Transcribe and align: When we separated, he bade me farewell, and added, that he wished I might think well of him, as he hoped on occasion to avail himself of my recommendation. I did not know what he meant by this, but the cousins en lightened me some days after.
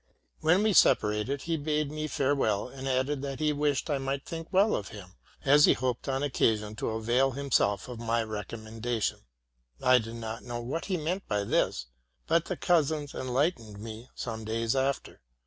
When 0.39 0.63
we 0.63 0.73
separated, 0.73 1.43
he 1.43 1.57
bade 1.57 1.91
me 1.91 2.07
farewell, 2.07 2.67
and 2.67 2.87
added, 2.89 3.21
that 3.21 3.39
he 3.39 3.53
wished 3.53 3.87
I 3.87 3.99
might 3.99 4.25
think 4.25 4.51
well 4.51 4.75
of 4.75 4.87
him, 4.87 5.13
as 5.45 5.65
he 5.65 5.73
hoped 5.73 6.09
on 6.09 6.23
occasion 6.23 6.75
to 6.77 6.89
avail 6.89 7.33
himself 7.33 7.87
of 7.87 7.99
my 7.99 8.23
recommendation. 8.23 9.19
I 9.79 9.99
did 9.99 10.15
not 10.15 10.41
know 10.41 10.59
what 10.59 10.85
he 10.85 10.97
meant 10.97 11.27
by 11.27 11.43
this, 11.43 11.85
but 12.25 12.45
the 12.45 12.57
cousins 12.57 13.13
en 13.13 13.27
lightened 13.27 13.77
me 13.77 14.09
some 14.15 14.43
days 14.43 14.75
after. 14.75 15.21